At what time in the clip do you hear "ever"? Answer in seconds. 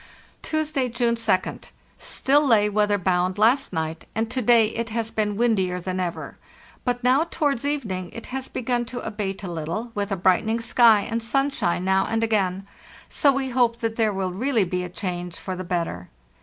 5.99-6.39